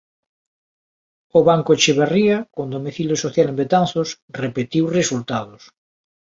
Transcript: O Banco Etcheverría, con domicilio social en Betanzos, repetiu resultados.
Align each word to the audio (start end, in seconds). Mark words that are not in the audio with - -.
O 1.37 1.39
Banco 1.49 1.69
Etcheverría, 1.75 2.37
con 2.55 2.67
domicilio 2.75 3.17
social 3.23 3.47
en 3.49 3.57
Betanzos, 3.61 4.09
repetiu 4.43 4.83
resultados. 4.99 5.61